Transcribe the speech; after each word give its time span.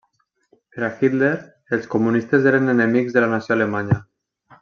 Per 0.75 0.83
a 0.87 0.87
Hitler, 1.01 1.33
els 1.77 1.85
comunistes 1.93 2.49
eren 2.53 2.73
enemics 2.75 3.17
de 3.19 3.25
la 3.25 3.31
nació 3.35 3.59
alemanya. 3.59 4.01